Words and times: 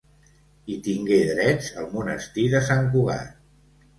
Hi 0.71 0.77
tingué 0.87 1.19
drets 1.33 1.69
el 1.83 1.89
Monestir 1.93 2.47
de 2.53 2.61
Sant 2.71 2.89
Cugat. 2.97 3.37